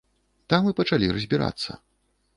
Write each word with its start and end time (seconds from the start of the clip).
Там 0.53 0.69
і 0.71 0.73
пачалі 0.81 1.11
разбірацца. 1.19 1.79